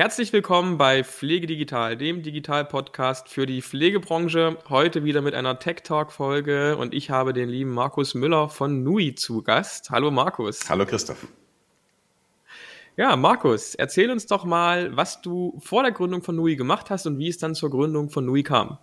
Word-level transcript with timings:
Herzlich 0.00 0.32
willkommen 0.32 0.78
bei 0.78 1.04
Pflege 1.04 1.46
Digital, 1.46 1.94
dem 1.94 2.22
Digital-Podcast 2.22 3.28
für 3.28 3.44
die 3.44 3.60
Pflegebranche. 3.60 4.56
Heute 4.70 5.04
wieder 5.04 5.20
mit 5.20 5.34
einer 5.34 5.58
Tech 5.58 5.82
Talk-Folge 5.84 6.78
und 6.78 6.94
ich 6.94 7.10
habe 7.10 7.34
den 7.34 7.50
lieben 7.50 7.72
Markus 7.72 8.14
Müller 8.14 8.48
von 8.48 8.82
NUI 8.82 9.14
zu 9.14 9.42
Gast. 9.42 9.90
Hallo 9.90 10.10
Markus. 10.10 10.70
Hallo 10.70 10.86
Christoph. 10.86 11.26
Ja, 12.96 13.14
Markus, 13.14 13.74
erzähl 13.74 14.10
uns 14.10 14.24
doch 14.24 14.46
mal, 14.46 14.96
was 14.96 15.20
du 15.20 15.60
vor 15.60 15.82
der 15.82 15.92
Gründung 15.92 16.22
von 16.22 16.34
NUI 16.34 16.56
gemacht 16.56 16.88
hast 16.88 17.06
und 17.06 17.18
wie 17.18 17.28
es 17.28 17.36
dann 17.36 17.54
zur 17.54 17.68
Gründung 17.68 18.08
von 18.08 18.24
NUI 18.24 18.42
kam. 18.42 18.78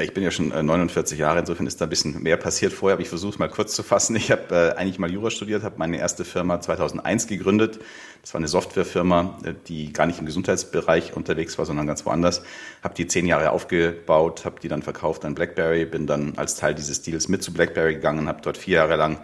Ja, 0.00 0.04
ich 0.04 0.14
bin 0.14 0.24
ja 0.24 0.30
schon 0.30 0.48
49 0.48 1.18
äh, 1.18 1.20
Jahre, 1.20 1.40
insofern 1.40 1.66
ist 1.66 1.78
da 1.78 1.84
ein 1.84 1.90
bisschen 1.90 2.22
mehr 2.22 2.38
passiert 2.38 2.72
vorher, 2.72 2.94
aber 2.94 3.02
ich 3.02 3.10
versuche 3.10 3.34
es 3.34 3.38
mal 3.38 3.50
kurz 3.50 3.74
zu 3.74 3.82
fassen. 3.82 4.16
Ich 4.16 4.30
habe 4.30 4.72
äh, 4.74 4.78
eigentlich 4.78 4.98
mal 4.98 5.10
Jura 5.10 5.28
studiert, 5.28 5.62
habe 5.62 5.74
meine 5.76 5.98
erste 5.98 6.24
Firma 6.24 6.58
2001 6.58 7.26
gegründet. 7.26 7.80
Das 8.22 8.32
war 8.32 8.38
eine 8.38 8.48
Softwarefirma, 8.48 9.38
äh, 9.44 9.52
die 9.68 9.92
gar 9.92 10.06
nicht 10.06 10.18
im 10.18 10.24
Gesundheitsbereich 10.24 11.14
unterwegs 11.14 11.58
war, 11.58 11.66
sondern 11.66 11.86
ganz 11.86 12.06
woanders. 12.06 12.40
Habe 12.82 12.94
die 12.94 13.08
zehn 13.08 13.26
Jahre 13.26 13.50
aufgebaut, 13.50 14.46
habe 14.46 14.58
die 14.58 14.68
dann 14.68 14.80
verkauft 14.80 15.26
an 15.26 15.34
BlackBerry, 15.34 15.84
bin 15.84 16.06
dann 16.06 16.32
als 16.38 16.56
Teil 16.56 16.74
dieses 16.74 17.02
Deals 17.02 17.28
mit 17.28 17.42
zu 17.42 17.52
BlackBerry 17.52 17.96
gegangen, 17.96 18.26
habe 18.26 18.40
dort 18.40 18.56
vier 18.56 18.76
Jahre 18.76 18.96
lang 18.96 19.18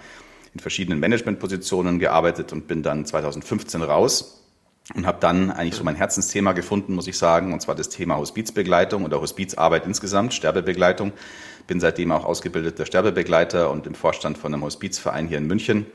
in 0.53 0.61
verschiedenen 0.61 1.01
Managementpositionen 1.01 1.99
gearbeitet 1.99 2.53
und 2.53 2.67
bin 2.67 2.83
dann 2.83 3.07
2015 3.07 3.81
raus 3.81 4.46
und 4.95 5.07
habe 5.07 5.19
dann 5.21 5.51
eigentlich 5.51 5.75
so 5.75 5.85
mein 5.85 5.97
Herzensthema 5.97 6.53
gefunden, 6.53 6.95
muss 6.95 7.07
ich 7.07 7.19
sagen, 7.19 7.53
und 7.53 7.61
zwar 7.61 7.75
das 7.75 7.89
Thema 7.89 8.17
Hospizbegleitung 8.17 9.05
oder 9.05 9.21
Hospizarbeit 9.21 9.87
insgesamt, 9.87 10.33
Sterbebegleitung. 10.33 11.13
Bin 11.67 11.81
seitdem 11.81 12.13
auch 12.13 12.25
ausgebildeter 12.25 12.87
Sterbebegleiter 12.87 13.71
und 13.71 13.87
im 13.87 13.95
Vorstand 13.95 14.39
von 14.39 14.55
einem 14.55 14.63
Hospizverein 14.63 15.27
hier 15.27 15.39
in 15.39 15.47
München. 15.47 15.87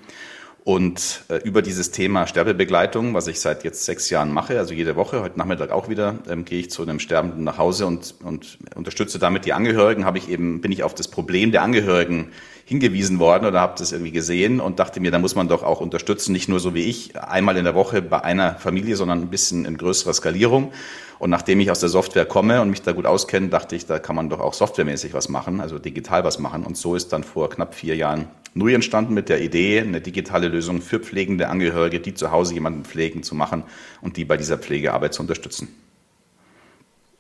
Und 0.64 1.24
äh, 1.30 1.38
über 1.38 1.64
dieses 1.64 1.90
Thema 1.90 2.28
Sterbebegleitung, 2.28 3.16
was 3.16 3.26
ich 3.26 3.40
seit 3.40 3.64
jetzt 3.64 3.84
sechs 3.84 4.12
Jahren 4.12 4.32
mache, 4.32 4.60
also 4.60 4.76
jede 4.76 4.96
Woche, 4.96 5.22
heute 5.22 5.40
Nachmittag 5.40 5.72
auch 5.72 5.90
wieder, 5.90 6.20
ähm, 6.30 6.46
gehe 6.46 6.60
ich 6.60 6.70
zu 6.70 6.84
einem 6.84 7.00
Sterbenden 7.00 7.44
nach 7.44 7.58
Hause 7.58 7.88
und, 7.88 8.14
und 8.24 8.60
unterstütze 8.76 9.18
damit 9.18 9.46
die 9.46 9.54
Angehörigen, 9.54 10.06
habe 10.06 10.20
ich 10.20 10.30
eben, 10.30 10.62
bin 10.62 10.72
ich 10.72 10.84
auf 10.84 10.94
das 10.94 11.08
Problem 11.08 11.52
der 11.52 11.64
Angehörigen 11.64 12.28
hingewiesen 12.66 13.18
worden 13.18 13.48
oder 13.48 13.60
habe 13.60 13.74
das 13.80 13.92
irgendwie 13.92 14.12
gesehen 14.12 14.60
und 14.60 14.78
dachte 14.78 15.00
mir, 15.00 15.10
da 15.10 15.18
muss 15.18 15.34
man 15.34 15.48
doch 15.48 15.64
auch 15.64 15.82
unterstützen, 15.82 16.32
nicht 16.32 16.48
nur 16.48 16.60
so 16.60 16.76
wie 16.76 16.84
ich, 16.84 17.18
einmal 17.18 17.58
in 17.58 17.64
der 17.64 17.74
Woche 17.74 18.04
bei 18.04 18.24
einer 18.24 18.54
Familie, 18.56 18.96
sondern 18.96 19.22
ein 19.22 19.30
bisschen 19.32 19.66
in 19.66 19.78
größerer 19.78 20.14
Skalierung. 20.14 20.72
Und 21.18 21.30
nachdem 21.30 21.60
ich 21.60 21.70
aus 21.70 21.80
der 21.80 21.90
Software 21.90 22.26
komme 22.26 22.62
und 22.62 22.70
mich 22.70 22.82
da 22.82 22.94
gut 22.94 23.06
auskenne, 23.06 23.50
dachte 23.50 23.76
ich, 23.76 23.88
da 23.88 24.00
kann 24.00 24.16
man 24.16 24.30
doch 24.30 24.40
auch 24.40 24.54
softwaremäßig 24.54 25.14
was 25.14 25.28
machen, 25.28 25.60
also 25.60 25.80
digital 25.80 26.24
was 26.24 26.40
machen. 26.40 26.64
Und 26.64 26.78
so 26.78 26.96
ist 26.96 27.14
dann 27.14 27.24
vor 27.24 27.50
knapp 27.50 27.76
vier 27.76 27.96
Jahren 27.96 28.28
Nui 28.54 28.74
entstanden 28.74 29.14
mit 29.14 29.30
der 29.30 29.42
Idee, 29.42 29.80
eine 29.80 30.02
digitale 30.02 30.51
Lösung 30.52 30.82
für 30.82 31.00
pflegende 31.00 31.50
Angehörige, 31.50 32.00
die 32.00 32.14
zu 32.14 32.32
Hause 32.32 32.54
jemanden 32.54 32.86
pflegen, 32.86 33.24
zu 33.24 33.36
machen 33.36 33.64
und 34.02 34.18
die 34.18 34.26
bei 34.26 34.38
dieser 34.38 34.58
Pflegearbeit 34.58 35.14
zu 35.14 35.22
unterstützen. 35.22 35.68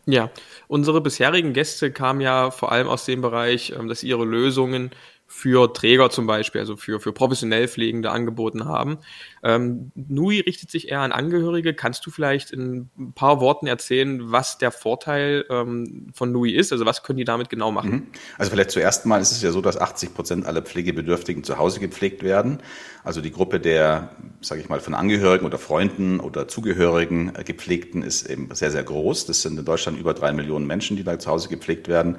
Ja, 0.05 0.31
unsere 0.67 0.99
bisherigen 0.99 1.53
Gäste 1.53 1.91
kamen 1.91 2.21
ja 2.21 2.49
vor 2.51 2.71
allem 2.71 2.88
aus 2.88 3.05
dem 3.05 3.21
Bereich, 3.21 3.73
ähm, 3.77 3.88
dass 3.88 4.03
ihre 4.03 4.25
Lösungen 4.25 4.91
für 5.33 5.71
Träger 5.71 6.09
zum 6.09 6.27
Beispiel, 6.27 6.59
also 6.59 6.75
für, 6.75 6.99
für 6.99 7.13
professionell 7.13 7.69
Pflegende 7.69 8.11
angeboten 8.11 8.65
haben. 8.65 8.97
Ähm, 9.43 9.91
NUI 9.95 10.41
richtet 10.41 10.69
sich 10.69 10.89
eher 10.89 10.99
an 10.99 11.13
Angehörige. 11.13 11.73
Kannst 11.73 12.05
du 12.05 12.11
vielleicht 12.11 12.51
in 12.51 12.89
ein 12.99 13.13
paar 13.13 13.39
Worten 13.39 13.65
erzählen, 13.65 14.31
was 14.31 14.57
der 14.57 14.71
Vorteil 14.71 15.45
ähm, 15.49 16.07
von 16.13 16.33
NUI 16.33 16.51
ist? 16.51 16.73
Also 16.73 16.85
was 16.85 17.01
können 17.01 17.17
die 17.17 17.23
damit 17.23 17.49
genau 17.49 17.71
machen? 17.71 17.91
Mhm. 17.91 18.07
Also 18.38 18.51
vielleicht 18.51 18.71
zuerst 18.71 19.05
mal 19.05 19.21
ist 19.21 19.31
es 19.31 19.41
ja 19.41 19.51
so, 19.51 19.61
dass 19.61 19.77
80 19.77 20.13
Prozent 20.13 20.45
aller 20.45 20.61
Pflegebedürftigen 20.61 21.45
zu 21.45 21.57
Hause 21.57 21.79
gepflegt 21.79 22.23
werden. 22.23 22.59
Also 23.05 23.21
die 23.21 23.31
Gruppe 23.31 23.61
der, 23.61 24.09
sage 24.41 24.59
ich 24.59 24.67
mal, 24.67 24.81
von 24.81 24.93
Angehörigen 24.93 25.45
oder 25.45 25.57
Freunden 25.57 26.19
oder 26.19 26.49
Zugehörigen 26.49 27.33
äh, 27.35 27.45
gepflegten 27.45 28.03
ist 28.03 28.29
eben 28.29 28.53
sehr, 28.53 28.69
sehr 28.69 28.83
groß. 28.83 29.27
Das 29.27 29.41
sind 29.41 29.57
in 29.57 29.63
Deutschland 29.63 29.97
über 29.97 30.13
drei 30.13 30.33
Millionen 30.33 30.67
Menschen, 30.67 30.97
die 30.97 31.06
da 31.06 31.17
zu 31.17 31.31
Hause 31.31 31.47
gepflegt 31.47 31.88
werden. 31.88 32.17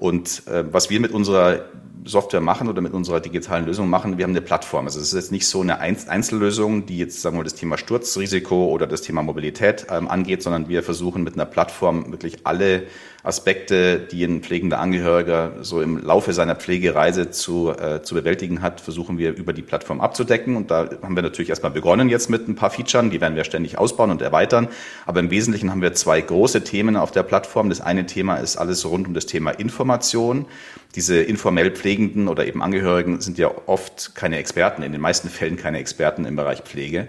Und 0.00 0.42
äh, 0.46 0.64
was 0.72 0.90
wir 0.90 1.00
mit 1.00 1.12
unserer 1.12 1.64
Software 2.04 2.40
machen 2.40 2.68
oder 2.68 2.80
mit 2.80 2.92
unserer 2.92 3.20
digitalen 3.20 3.66
Lösung 3.66 3.88
machen, 3.90 4.18
wir 4.18 4.24
haben 4.24 4.30
eine 4.30 4.40
Plattform. 4.40 4.86
Also 4.86 5.00
es 5.00 5.08
ist 5.08 5.14
jetzt 5.14 5.32
nicht 5.32 5.46
so 5.46 5.60
eine 5.60 5.80
Einzellösung, 5.80 6.86
die 6.86 6.98
jetzt 6.98 7.20
sagen 7.20 7.36
wir 7.36 7.44
das 7.44 7.54
Thema 7.54 7.76
Sturzrisiko 7.76 8.68
oder 8.68 8.86
das 8.86 9.02
Thema 9.02 9.22
Mobilität 9.22 9.86
ähm, 9.90 10.08
angeht, 10.08 10.42
sondern 10.42 10.68
wir 10.68 10.82
versuchen 10.82 11.22
mit 11.22 11.34
einer 11.34 11.46
Plattform 11.46 12.10
wirklich 12.10 12.46
alle 12.46 12.84
Aspekte, 13.28 13.98
die 13.98 14.24
ein 14.24 14.42
pflegender 14.42 14.80
Angehöriger 14.80 15.52
so 15.60 15.82
im 15.82 16.02
Laufe 16.02 16.32
seiner 16.32 16.56
Pflegereise 16.56 17.30
zu, 17.30 17.70
äh, 17.70 18.00
zu 18.02 18.14
bewältigen 18.14 18.62
hat, 18.62 18.80
versuchen 18.80 19.18
wir 19.18 19.36
über 19.36 19.52
die 19.52 19.60
Plattform 19.60 20.00
abzudecken. 20.00 20.56
Und 20.56 20.70
da 20.70 20.88
haben 21.02 21.14
wir 21.14 21.22
natürlich 21.22 21.50
erstmal 21.50 21.70
begonnen 21.70 22.08
jetzt 22.08 22.30
mit 22.30 22.48
ein 22.48 22.54
paar 22.54 22.70
Features, 22.70 23.10
die 23.10 23.20
werden 23.20 23.36
wir 23.36 23.44
ständig 23.44 23.76
ausbauen 23.76 24.10
und 24.10 24.22
erweitern. 24.22 24.68
Aber 25.04 25.20
im 25.20 25.30
Wesentlichen 25.30 25.70
haben 25.70 25.82
wir 25.82 25.92
zwei 25.92 26.22
große 26.22 26.64
Themen 26.64 26.96
auf 26.96 27.10
der 27.10 27.22
Plattform. 27.22 27.68
Das 27.68 27.82
eine 27.82 28.06
Thema 28.06 28.36
ist 28.36 28.56
alles 28.56 28.86
rund 28.86 29.06
um 29.06 29.12
das 29.12 29.26
Thema 29.26 29.50
Information. 29.50 30.46
Diese 30.94 31.20
informell 31.20 31.70
Pflegenden 31.72 32.28
oder 32.28 32.46
eben 32.46 32.62
Angehörigen 32.62 33.20
sind 33.20 33.36
ja 33.36 33.50
oft 33.66 34.14
keine 34.14 34.38
Experten, 34.38 34.82
in 34.82 34.92
den 34.92 35.02
meisten 35.02 35.28
Fällen 35.28 35.58
keine 35.58 35.78
Experten 35.78 36.24
im 36.24 36.34
Bereich 36.34 36.62
Pflege. 36.62 37.08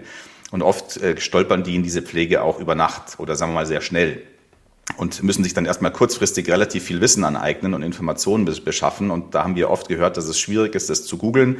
Und 0.50 0.62
oft 0.62 0.98
äh, 0.98 1.18
stolpern 1.18 1.62
die 1.62 1.76
in 1.76 1.82
diese 1.82 2.02
Pflege 2.02 2.42
auch 2.42 2.60
über 2.60 2.74
Nacht 2.74 3.18
oder 3.18 3.36
sagen 3.36 3.52
wir 3.52 3.60
mal 3.60 3.66
sehr 3.66 3.80
schnell 3.80 4.20
und 4.96 5.22
müssen 5.22 5.44
sich 5.44 5.54
dann 5.54 5.66
erstmal 5.66 5.92
kurzfristig 5.92 6.48
relativ 6.48 6.84
viel 6.84 7.00
Wissen 7.00 7.24
aneignen 7.24 7.74
und 7.74 7.82
Informationen 7.82 8.44
beschaffen. 8.64 9.10
Und 9.10 9.34
da 9.34 9.44
haben 9.44 9.56
wir 9.56 9.70
oft 9.70 9.88
gehört, 9.88 10.16
dass 10.16 10.26
es 10.26 10.38
schwierig 10.38 10.74
ist, 10.74 10.90
das 10.90 11.04
zu 11.04 11.16
googeln. 11.16 11.58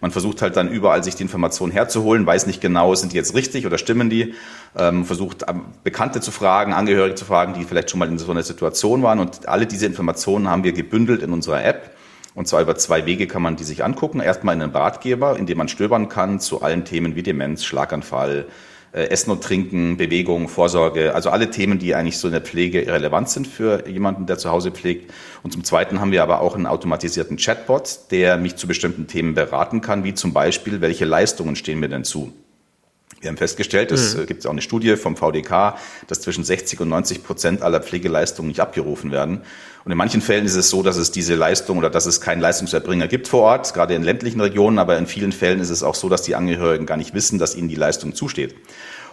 Man 0.00 0.10
versucht 0.12 0.42
halt 0.42 0.56
dann 0.56 0.68
überall 0.70 1.02
sich 1.02 1.16
die 1.16 1.24
Informationen 1.24 1.72
herzuholen, 1.72 2.24
weiß 2.24 2.46
nicht 2.46 2.60
genau, 2.60 2.94
sind 2.94 3.12
die 3.12 3.16
jetzt 3.16 3.34
richtig 3.34 3.66
oder 3.66 3.78
stimmen 3.78 4.08
die, 4.08 4.34
ähm, 4.76 5.04
versucht 5.04 5.44
ähm, 5.48 5.62
Bekannte 5.82 6.20
zu 6.20 6.30
fragen, 6.30 6.72
Angehörige 6.72 7.16
zu 7.16 7.24
fragen, 7.24 7.54
die 7.54 7.64
vielleicht 7.64 7.90
schon 7.90 7.98
mal 7.98 8.08
in 8.08 8.18
so 8.18 8.30
einer 8.30 8.44
Situation 8.44 9.02
waren. 9.02 9.18
Und 9.18 9.48
alle 9.48 9.66
diese 9.66 9.86
Informationen 9.86 10.48
haben 10.48 10.62
wir 10.62 10.72
gebündelt 10.72 11.22
in 11.22 11.32
unserer 11.32 11.64
App. 11.64 11.96
Und 12.34 12.46
zwar 12.46 12.62
über 12.62 12.76
zwei 12.76 13.06
Wege 13.06 13.26
kann 13.26 13.42
man 13.42 13.56
die 13.56 13.64
sich 13.64 13.82
angucken. 13.82 14.20
Erstmal 14.20 14.54
in 14.54 14.62
einem 14.62 14.72
Ratgeber, 14.72 15.36
in 15.36 15.46
dem 15.46 15.58
man 15.58 15.66
stöbern 15.66 16.08
kann 16.08 16.38
zu 16.38 16.62
allen 16.62 16.84
Themen 16.84 17.16
wie 17.16 17.24
Demenz, 17.24 17.64
Schlaganfall, 17.64 18.46
Essen 18.92 19.30
und 19.30 19.44
Trinken, 19.44 19.96
Bewegung, 19.96 20.48
Vorsorge, 20.48 21.14
also 21.14 21.30
alle 21.30 21.50
Themen, 21.50 21.78
die 21.78 21.94
eigentlich 21.94 22.18
so 22.18 22.28
in 22.28 22.32
der 22.32 22.40
Pflege 22.40 22.86
relevant 22.86 23.28
sind 23.28 23.46
für 23.46 23.88
jemanden, 23.88 24.26
der 24.26 24.38
zu 24.38 24.50
Hause 24.50 24.70
pflegt. 24.70 25.12
Und 25.42 25.52
zum 25.52 25.64
Zweiten 25.64 26.00
haben 26.00 26.12
wir 26.12 26.22
aber 26.22 26.40
auch 26.40 26.54
einen 26.54 26.66
automatisierten 26.66 27.36
Chatbot, 27.36 28.10
der 28.10 28.38
mich 28.38 28.56
zu 28.56 28.66
bestimmten 28.66 29.06
Themen 29.06 29.34
beraten 29.34 29.80
kann, 29.80 30.04
wie 30.04 30.14
zum 30.14 30.32
Beispiel, 30.32 30.80
welche 30.80 31.04
Leistungen 31.04 31.56
stehen 31.56 31.80
mir 31.80 31.88
denn 31.88 32.04
zu? 32.04 32.32
Wir 33.20 33.30
haben 33.30 33.36
festgestellt, 33.36 33.90
es 33.90 34.16
mhm. 34.16 34.26
gibt 34.26 34.46
auch 34.46 34.50
eine 34.50 34.62
Studie 34.62 34.96
vom 34.96 35.16
VDK, 35.16 35.76
dass 36.06 36.20
zwischen 36.20 36.44
60 36.44 36.80
und 36.80 36.88
90 36.88 37.24
Prozent 37.24 37.62
aller 37.62 37.80
Pflegeleistungen 37.80 38.48
nicht 38.48 38.60
abgerufen 38.60 39.10
werden. 39.10 39.42
Und 39.84 39.92
in 39.92 39.98
manchen 39.98 40.20
Fällen 40.20 40.44
ist 40.44 40.54
es 40.54 40.70
so, 40.70 40.82
dass 40.82 40.96
es 40.96 41.10
diese 41.10 41.34
Leistung 41.34 41.78
oder 41.78 41.90
dass 41.90 42.06
es 42.06 42.20
keinen 42.20 42.40
Leistungserbringer 42.40 43.08
gibt 43.08 43.26
vor 43.26 43.42
Ort, 43.42 43.74
gerade 43.74 43.94
in 43.94 44.02
ländlichen 44.02 44.40
Regionen, 44.40 44.78
aber 44.78 44.98
in 44.98 45.06
vielen 45.06 45.32
Fällen 45.32 45.60
ist 45.60 45.70
es 45.70 45.82
auch 45.82 45.94
so, 45.94 46.08
dass 46.08 46.22
die 46.22 46.36
Angehörigen 46.36 46.86
gar 46.86 46.96
nicht 46.96 47.14
wissen, 47.14 47.38
dass 47.38 47.56
ihnen 47.56 47.68
die 47.68 47.74
Leistung 47.74 48.14
zusteht. 48.14 48.54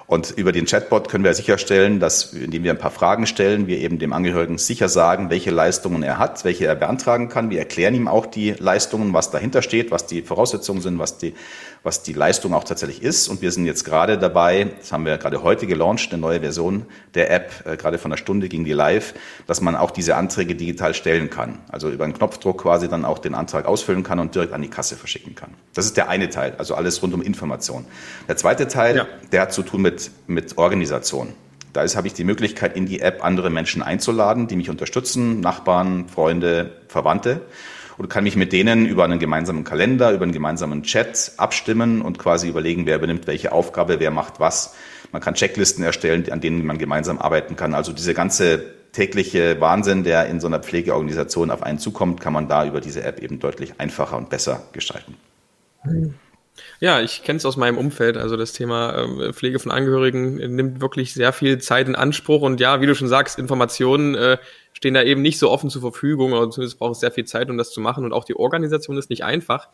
Und 0.07 0.31
über 0.31 0.51
den 0.51 0.66
Chatbot 0.66 1.09
können 1.09 1.23
wir 1.23 1.33
sicherstellen, 1.33 1.99
dass, 1.99 2.31
indem 2.33 2.63
wir 2.63 2.71
ein 2.71 2.77
paar 2.77 2.91
Fragen 2.91 3.25
stellen, 3.25 3.66
wir 3.66 3.79
eben 3.79 3.97
dem 3.97 4.13
Angehörigen 4.13 4.59
sicher 4.59 4.88
sagen, 4.88 5.31
welche 5.31 5.49
Leistungen 5.49 6.03
er 6.03 6.19
hat, 6.19 6.45
welche 6.45 6.67
er 6.67 6.75
beantragen 6.75 7.27
kann. 7.27 7.49
Wir 7.49 7.57
erklären 7.57 7.95
ihm 7.95 8.07
auch 8.07 8.27
die 8.27 8.51
Leistungen, 8.51 9.13
was 9.13 9.31
dahinter 9.31 9.63
steht, 9.63 9.89
was 9.89 10.05
die 10.05 10.21
Voraussetzungen 10.21 10.81
sind, 10.81 10.99
was 10.99 11.17
die, 11.17 11.33
was 11.81 12.03
die 12.03 12.13
Leistung 12.13 12.53
auch 12.53 12.63
tatsächlich 12.63 13.01
ist. 13.01 13.27
Und 13.27 13.41
wir 13.41 13.51
sind 13.51 13.66
jetzt 13.66 13.83
gerade 13.83 14.19
dabei, 14.19 14.67
das 14.79 14.91
haben 14.91 15.05
wir 15.05 15.17
gerade 15.17 15.41
heute 15.41 15.66
gelauncht, 15.66 16.11
eine 16.11 16.22
neue 16.22 16.39
Version 16.39 16.85
der 17.16 17.31
App, 17.31 17.63
äh, 17.66 17.75
gerade 17.75 17.97
von 17.97 18.11
einer 18.11 18.17
Stunde 18.17 18.47
ging 18.47 18.63
die 18.63 18.73
live, 18.73 19.16
dass 19.47 19.59
man 19.59 19.75
auch 19.75 19.89
diese 19.89 20.16
Anträge 20.16 20.53
digital 20.53 20.93
stellen 20.93 21.31
kann. 21.31 21.59
Also 21.69 21.89
über 21.89 22.03
einen 22.03 22.13
Knopfdruck 22.13 22.61
quasi 22.61 22.87
dann 22.87 23.05
auch 23.05 23.17
den 23.17 23.33
Antrag 23.33 23.66
ausfüllen 23.66 24.03
kann 24.03 24.19
und 24.19 24.35
direkt 24.35 24.53
an 24.53 24.61
die 24.61 24.69
Kasse 24.69 24.96
verschicken 24.97 25.34
kann. 25.34 25.55
Das 25.73 25.85
ist 25.85 25.97
der 25.97 26.09
eine 26.09 26.29
Teil, 26.29 26.53
also 26.59 26.75
alles 26.75 27.01
rund 27.01 27.16
um 27.16 27.23
Information. 27.23 27.85
Der 28.28 28.37
zweite 28.37 28.67
Teil, 28.67 28.97
ja. 28.97 29.08
der 29.31 29.41
hat 29.41 29.53
zu 29.53 29.63
tun 29.63 29.81
mit 29.81 29.95
mit, 29.96 30.12
mit 30.28 30.58
Organisation. 30.58 31.34
Da 31.74 31.86
habe 31.86 32.08
ich 32.08 32.14
die 32.14 32.24
Möglichkeit, 32.24 32.76
in 32.76 32.86
die 32.86 33.02
App 33.02 33.24
andere 33.24 33.50
Menschen 33.50 33.82
einzuladen, 33.82 34.47
die 34.47 34.56
mich 34.56 34.70
unterstützen, 34.70 35.42
Nachbarn, 35.42 36.08
Freunde, 36.08 36.72
Verwandte. 36.88 37.42
Und 37.97 38.09
kann 38.09 38.26
mich 38.26 38.36
mit 38.36 38.52
denen 38.52 38.86
über 38.86 39.06
einen 39.06 39.20
gemeinsamen 39.20 39.64
Kalender, 39.64 40.12
über 40.12 40.24
einen 40.24 40.34
gemeinsamen 40.34 40.84
Chat 40.84 41.32
abstimmen 41.38 42.02
und 42.02 42.20
quasi 42.20 42.50
überlegen, 42.50 42.86
wer 42.86 42.97
übernimmt 42.97 43.26
welche 43.26 43.53
Aufgabe, 43.53 44.02
wer 44.02 44.12
macht 44.12 44.42
was. 44.42 44.76
Man 45.14 45.22
kann 45.22 45.34
Checklisten 45.34 45.84
erstellen, 45.84 46.30
an 46.30 46.42
denen 46.42 46.66
man 46.66 46.78
gemeinsam 46.78 47.20
arbeiten 47.20 47.56
kann. 47.56 47.74
Also 47.74 47.94
diese 47.94 48.14
ganze 48.14 48.66
tägliche 48.92 49.62
Wahnsinn, 49.62 50.03
der 50.03 50.28
in 50.28 50.42
so 50.42 50.47
einer 50.47 50.59
Pflegeorganisation 50.59 51.52
auf 51.52 51.64
einen 51.64 51.80
zukommt, 51.80 52.20
kann 52.20 52.34
man 52.34 52.50
da 52.50 52.66
über 52.66 52.82
diese 52.82 53.03
App 53.03 53.22
eben 53.22 53.40
deutlich 53.40 53.80
einfacher 53.80 54.18
und 54.18 54.30
besser 54.30 54.64
gestalten. 54.74 55.16
Mhm. 55.86 56.16
Ja, 56.79 57.02
ich 57.02 57.23
kenne 57.23 57.37
es 57.37 57.46
aus 57.46 57.57
meinem 57.57 57.78
Umfeld. 57.78 58.17
Also 58.17 58.37
das 58.37 58.53
Thema 58.53 58.93
äh, 58.93 59.34
Pflege 59.34 59.59
von 59.59 59.72
Angehörigen 59.72 60.35
nimmt 60.55 60.81
wirklich 60.81 61.13
sehr 61.13 61.34
viel 61.34 61.57
Zeit 61.59 61.87
in 61.87 61.96
Anspruch. 61.96 62.41
Und 62.41 62.59
ja, 62.59 62.81
wie 62.81 62.85
du 62.85 62.96
schon 62.96 63.07
sagst, 63.07 63.40
Informationen, 63.40 64.16
äh, 64.16 64.37
stehen 64.75 64.93
da 64.93 65.01
eben 65.01 65.22
nicht 65.22 65.39
so 65.39 65.49
offen 65.49 65.69
zur 65.69 65.81
Verfügung 65.81 66.33
oder 66.33 66.49
zumindest 66.49 66.77
braucht 66.77 66.93
es 66.93 66.99
sehr 66.99 67.11
viel 67.11 67.23
Zeit, 67.23 67.49
um 67.49 67.57
das 67.57 67.72
zu 67.72 67.79
machen 67.79 68.03
und 68.03 68.11
auch 68.11 68.25
die 68.25 68.35
Organisation 68.35 68.97
ist 68.97 69.09
nicht 69.09 69.23
einfach. 69.23 69.69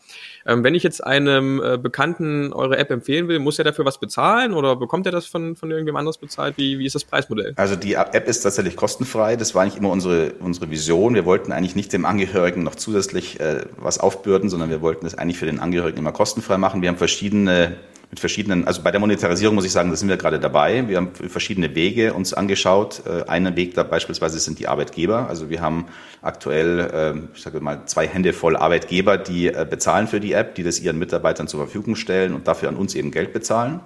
Ähm, 0.46 0.62
wenn 0.62 0.76
ich 0.76 0.84
jetzt 0.84 1.04
einem 1.04 1.60
äh, 1.62 1.76
Bekannten 1.76 2.52
eure 2.52 2.78
App 2.78 2.90
empfehlen 2.90 3.26
will, 3.26 3.40
muss 3.40 3.58
er 3.58 3.64
dafür 3.64 3.84
was 3.84 3.98
bezahlen 3.98 4.54
oder 4.54 4.76
bekommt 4.76 5.06
er 5.06 5.12
das 5.12 5.26
von, 5.26 5.56
von 5.56 5.70
irgendjemand 5.70 6.02
anders 6.02 6.18
bezahlt? 6.18 6.56
Wie, 6.56 6.78
wie 6.78 6.86
ist 6.86 6.94
das 6.94 7.04
Preismodell? 7.04 7.52
Also 7.56 7.74
die 7.74 7.94
App 7.94 8.28
ist 8.28 8.42
tatsächlich 8.42 8.76
kostenfrei. 8.76 9.34
Das 9.34 9.54
war 9.56 9.64
nicht 9.64 9.76
immer 9.76 9.90
unsere, 9.90 10.34
unsere 10.38 10.70
Vision. 10.70 11.14
Wir 11.14 11.24
wollten 11.24 11.50
eigentlich 11.50 11.74
nicht 11.74 11.92
dem 11.92 12.04
Angehörigen 12.04 12.62
noch 12.62 12.76
zusätzlich 12.76 13.40
äh, 13.40 13.64
was 13.76 13.98
aufbürden, 13.98 14.48
sondern 14.48 14.70
wir 14.70 14.82
wollten 14.82 15.04
es 15.04 15.16
eigentlich 15.16 15.38
für 15.38 15.46
den 15.46 15.58
Angehörigen 15.58 15.98
immer 15.98 16.12
kostenfrei 16.12 16.58
machen. 16.58 16.80
Wir 16.80 16.88
haben 16.88 16.96
verschiedene 16.96 17.76
mit 18.12 18.20
verschiedenen, 18.20 18.66
also 18.66 18.82
bei 18.82 18.90
der 18.90 19.00
Monetarisierung 19.00 19.54
muss 19.54 19.64
ich 19.64 19.72
sagen, 19.72 19.88
da 19.88 19.96
sind 19.96 20.10
wir 20.10 20.18
gerade 20.18 20.38
dabei. 20.38 20.86
Wir 20.86 20.98
haben 20.98 21.12
verschiedene 21.14 21.74
Wege 21.74 22.12
uns 22.12 22.34
angeschaut. 22.34 23.02
Äh, 23.06 23.26
Ein 23.26 23.56
Weg 23.56 23.72
da 23.72 23.84
beispielsweise 23.84 24.38
sind 24.38 24.58
die 24.58 24.68
Arbeitgeber. 24.68 25.30
Also 25.30 25.48
wir 25.48 25.62
haben 25.62 25.86
aktuell, 26.20 26.90
ähm, 26.92 27.28
ich 27.34 27.40
sage 27.40 27.60
mal, 27.60 27.86
zwei 27.86 28.06
Hände 28.06 28.34
voll 28.34 28.54
Arbeitgeber, 28.54 29.16
die 29.16 29.46
äh, 29.46 29.66
bezahlen 29.68 30.08
für 30.08 30.20
die 30.20 30.34
App, 30.34 30.54
die 30.56 30.62
das 30.62 30.78
ihren 30.78 30.98
Mitarbeitern 30.98 31.48
zur 31.48 31.60
Verfügung 31.60 31.96
stellen 31.96 32.34
und 32.34 32.46
dafür 32.46 32.68
an 32.68 32.76
uns 32.76 32.94
eben 32.94 33.12
Geld 33.12 33.32
bezahlen 33.32 33.80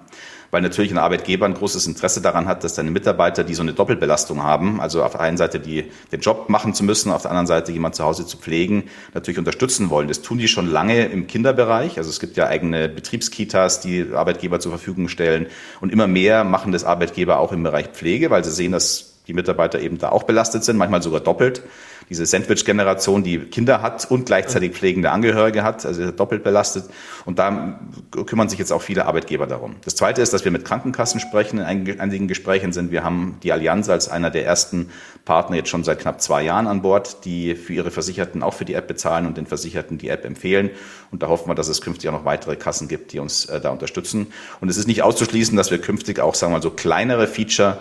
weil 0.51 0.61
natürlich 0.61 0.91
ein 0.91 0.97
Arbeitgeber 0.97 1.45
ein 1.45 1.53
großes 1.53 1.87
Interesse 1.87 2.21
daran 2.21 2.47
hat, 2.47 2.63
dass 2.63 2.75
deine 2.75 2.91
Mitarbeiter, 2.91 3.43
die 3.43 3.53
so 3.53 3.61
eine 3.61 3.73
Doppelbelastung 3.73 4.43
haben, 4.43 4.79
also 4.79 5.03
auf 5.03 5.13
der 5.13 5.21
einen 5.21 5.37
Seite 5.37 5.59
die, 5.59 5.85
den 6.11 6.21
Job 6.21 6.49
machen 6.49 6.73
zu 6.73 6.83
müssen, 6.83 7.11
auf 7.11 7.23
der 7.23 7.31
anderen 7.31 7.47
Seite 7.47 7.71
jemand 7.71 7.95
zu 7.95 8.03
Hause 8.03 8.25
zu 8.25 8.37
pflegen, 8.37 8.85
natürlich 9.13 9.39
unterstützen 9.39 9.89
wollen. 9.89 10.07
Das 10.07 10.21
tun 10.21 10.37
die 10.37 10.47
schon 10.47 10.67
lange 10.67 11.05
im 11.05 11.27
Kinderbereich. 11.27 11.97
Also 11.97 12.09
es 12.09 12.19
gibt 12.19 12.37
ja 12.37 12.47
eigene 12.47 12.89
Betriebskitas, 12.89 13.81
die 13.81 14.07
Arbeitgeber 14.13 14.59
zur 14.59 14.71
Verfügung 14.71 15.09
stellen. 15.09 15.47
Und 15.81 15.91
immer 15.91 16.07
mehr 16.07 16.43
machen 16.43 16.71
das 16.71 16.83
Arbeitgeber 16.83 17.39
auch 17.39 17.51
im 17.51 17.63
Bereich 17.63 17.87
Pflege, 17.87 18.29
weil 18.29 18.43
sie 18.43 18.51
sehen, 18.51 18.71
dass 18.71 19.13
die 19.27 19.33
Mitarbeiter 19.33 19.79
eben 19.79 19.97
da 19.97 20.09
auch 20.09 20.23
belastet 20.23 20.63
sind, 20.63 20.77
manchmal 20.77 21.01
sogar 21.01 21.19
doppelt 21.19 21.61
diese 22.09 22.25
Sandwich-Generation, 22.25 23.23
die 23.23 23.39
Kinder 23.39 23.81
hat 23.81 24.09
und 24.09 24.25
gleichzeitig 24.25 24.71
pflegende 24.71 25.11
Angehörige 25.11 25.63
hat, 25.63 25.85
also 25.85 26.11
doppelt 26.11 26.43
belastet. 26.43 26.85
Und 27.25 27.37
da 27.37 27.79
kümmern 28.25 28.47
sich 28.47 28.59
jetzt 28.59 28.71
auch 28.71 28.81
viele 28.81 29.05
Arbeitgeber 29.05 29.45
darum. 29.45 29.75
Das 29.83 29.95
Zweite 29.95 30.21
ist, 30.21 30.31
dass 30.33 30.45
wir 30.45 30.51
mit 30.51 30.63
Krankenkassen 30.63 31.19
sprechen. 31.19 31.59
In 31.59 31.99
einigen 31.99 32.27
Gesprächen 32.27 32.71
sind 32.71 32.91
wir 32.91 33.03
haben 33.03 33.37
die 33.43 33.51
Allianz 33.51 33.89
als 33.89 34.07
einer 34.07 34.29
der 34.29 34.45
ersten 34.45 34.89
Partner 35.25 35.57
jetzt 35.57 35.69
schon 35.69 35.83
seit 35.83 35.99
knapp 35.99 36.21
zwei 36.21 36.43
Jahren 36.43 36.67
an 36.67 36.81
Bord, 36.81 37.25
die 37.25 37.55
für 37.55 37.73
ihre 37.73 37.91
Versicherten 37.91 38.41
auch 38.41 38.53
für 38.53 38.63
die 38.63 38.73
App 38.73 38.87
bezahlen 38.87 39.25
und 39.25 39.35
den 39.35 39.45
Versicherten 39.45 39.97
die 39.97 40.07
App 40.07 40.23
empfehlen. 40.23 40.69
Und 41.11 41.23
da 41.23 41.27
hoffen 41.27 41.49
wir, 41.49 41.55
dass 41.55 41.67
es 41.67 41.81
künftig 41.81 42.09
auch 42.09 42.13
noch 42.13 42.25
weitere 42.25 42.55
Kassen 42.55 42.87
gibt, 42.87 43.11
die 43.11 43.19
uns 43.19 43.45
äh, 43.45 43.59
da 43.59 43.69
unterstützen. 43.69 44.27
Und 44.61 44.69
es 44.69 44.77
ist 44.77 44.87
nicht 44.87 45.03
auszuschließen, 45.03 45.57
dass 45.57 45.71
wir 45.71 45.79
künftig 45.79 46.19
auch, 46.19 46.35
sagen 46.35 46.53
wir 46.53 46.57
mal, 46.57 46.63
so 46.63 46.69
kleinere 46.71 47.27
Feature 47.27 47.79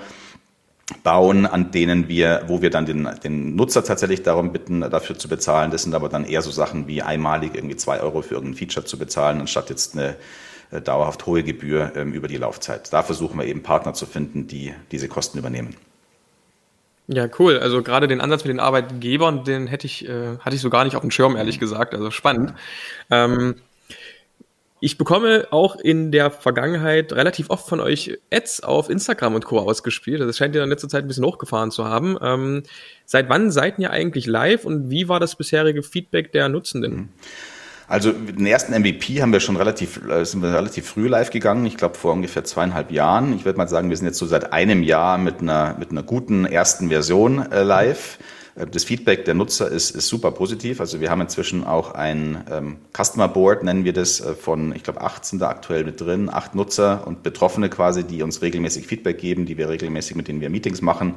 bauen, 1.02 1.46
an 1.46 1.72
denen 1.72 2.08
wir, 2.08 2.44
wo 2.46 2.62
wir 2.62 2.70
dann 2.70 2.86
den, 2.86 3.08
den 3.24 3.56
Nutzer 3.56 3.82
tatsächlich 3.82 4.22
darum 4.22 4.52
bitten, 4.52 4.80
dafür 4.82 5.18
zu 5.18 5.28
bezahlen. 5.28 5.70
Das 5.70 5.82
sind 5.82 5.94
aber 5.94 6.08
dann 6.08 6.24
eher 6.24 6.42
so 6.42 6.50
Sachen 6.50 6.86
wie 6.86 7.02
einmalig 7.02 7.54
irgendwie 7.54 7.76
zwei 7.76 8.00
Euro 8.00 8.22
für 8.22 8.34
irgendein 8.34 8.56
Feature 8.56 8.86
zu 8.86 8.96
bezahlen, 8.98 9.40
anstatt 9.40 9.68
jetzt 9.68 9.96
eine 9.96 10.16
äh, 10.70 10.80
dauerhaft 10.80 11.26
hohe 11.26 11.42
Gebühr 11.42 11.92
ähm, 11.96 12.12
über 12.12 12.28
die 12.28 12.36
Laufzeit. 12.36 12.92
Da 12.92 13.02
versuchen 13.02 13.38
wir 13.38 13.46
eben 13.46 13.62
Partner 13.62 13.94
zu 13.94 14.06
finden, 14.06 14.46
die 14.46 14.74
diese 14.92 15.08
Kosten 15.08 15.38
übernehmen. 15.38 15.76
Ja, 17.08 17.28
cool. 17.38 17.58
Also 17.58 17.82
gerade 17.82 18.08
den 18.08 18.20
Ansatz 18.20 18.44
mit 18.44 18.50
den 18.50 18.60
Arbeitgebern, 18.60 19.44
den 19.44 19.68
hätte 19.68 19.86
ich, 19.86 20.08
äh, 20.08 20.38
hatte 20.38 20.56
ich 20.56 20.62
so 20.62 20.70
gar 20.70 20.84
nicht 20.84 20.96
auf 20.96 21.02
dem 21.02 21.12
Schirm, 21.12 21.36
ehrlich 21.36 21.60
gesagt. 21.60 21.94
Also 21.94 22.10
spannend. 22.10 22.54
Ähm, 23.10 23.56
ich 24.80 24.98
bekomme 24.98 25.48
auch 25.50 25.76
in 25.76 26.12
der 26.12 26.30
Vergangenheit 26.30 27.12
relativ 27.12 27.48
oft 27.50 27.66
von 27.66 27.80
euch 27.80 28.18
Ads 28.30 28.62
auf 28.62 28.90
Instagram 28.90 29.34
und 29.34 29.44
Co. 29.44 29.58
ausgespielt. 29.58 30.20
Das 30.20 30.36
scheint 30.36 30.54
ja 30.54 30.62
in 30.62 30.68
letzter 30.68 30.88
Zeit 30.88 31.04
ein 31.04 31.08
bisschen 31.08 31.24
hochgefahren 31.24 31.70
zu 31.70 31.86
haben. 31.86 32.18
Ähm, 32.20 32.62
seit 33.06 33.28
wann 33.28 33.50
seid 33.50 33.78
ihr 33.78 33.90
eigentlich 33.90 34.26
live 34.26 34.64
und 34.64 34.90
wie 34.90 35.08
war 35.08 35.18
das 35.18 35.36
bisherige 35.36 35.82
Feedback 35.82 36.32
der 36.32 36.48
Nutzenden? 36.48 36.94
Mhm. 36.94 37.08
Also 37.88 38.10
den 38.10 38.44
ersten 38.44 38.72
MVP 38.78 39.22
haben 39.22 39.32
wir 39.32 39.38
schon 39.38 39.56
relativ, 39.56 40.04
äh, 40.08 40.24
sind 40.24 40.42
wir 40.42 40.52
relativ 40.52 40.88
früh 40.88 41.06
live 41.06 41.30
gegangen. 41.30 41.64
Ich 41.66 41.76
glaube 41.76 41.94
vor 41.94 42.12
ungefähr 42.12 42.42
zweieinhalb 42.44 42.90
Jahren. 42.90 43.34
Ich 43.34 43.44
würde 43.44 43.58
mal 43.58 43.68
sagen, 43.68 43.90
wir 43.90 43.96
sind 43.96 44.06
jetzt 44.06 44.18
so 44.18 44.26
seit 44.26 44.52
einem 44.52 44.82
Jahr 44.82 45.18
mit 45.18 45.40
einer 45.40 45.76
mit 45.78 45.92
einer 45.92 46.02
guten 46.02 46.44
ersten 46.44 46.88
Version 46.88 47.50
äh, 47.50 47.62
live. 47.62 48.18
Mhm 48.18 48.35
das 48.56 48.84
Feedback 48.84 49.26
der 49.26 49.34
Nutzer 49.34 49.70
ist, 49.70 49.90
ist 49.90 50.08
super 50.08 50.30
positiv. 50.30 50.80
Also 50.80 51.00
wir 51.00 51.10
haben 51.10 51.20
inzwischen 51.20 51.64
auch 51.64 51.92
ein 51.92 52.42
ähm, 52.50 52.76
Customer 52.96 53.28
Board, 53.28 53.62
nennen 53.62 53.84
wir 53.84 53.92
das, 53.92 54.20
äh, 54.20 54.34
von, 54.34 54.74
ich 54.74 54.82
glaube, 54.82 55.02
18 55.02 55.38
da 55.38 55.48
aktuell 55.48 55.84
mit 55.84 56.00
drin, 56.00 56.30
acht 56.30 56.54
Nutzer 56.54 57.06
und 57.06 57.22
Betroffene 57.22 57.68
quasi, 57.68 58.04
die 58.04 58.22
uns 58.22 58.40
regelmäßig 58.40 58.86
Feedback 58.86 59.18
geben, 59.18 59.44
die 59.44 59.58
wir 59.58 59.68
regelmäßig, 59.68 60.16
mit 60.16 60.28
denen 60.28 60.40
wir 60.40 60.48
Meetings 60.48 60.80
machen, 60.80 61.16